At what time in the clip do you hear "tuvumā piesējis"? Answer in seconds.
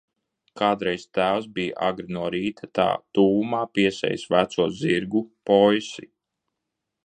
3.19-4.27